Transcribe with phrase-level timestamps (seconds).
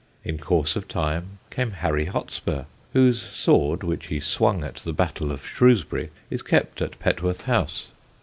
[0.23, 5.31] In course of time came Harry Hotspur, whose sword, which he swung at the Battle
[5.31, 7.89] of Shrewsbury, is kept at Petworth House.